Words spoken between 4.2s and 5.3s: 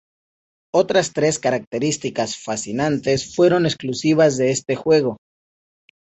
de este juego.